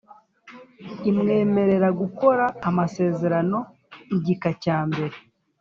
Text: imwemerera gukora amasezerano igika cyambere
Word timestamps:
imwemerera 1.09 1.87
gukora 2.01 2.45
amasezerano 2.69 3.57
igika 4.15 4.49
cyambere 4.63 5.15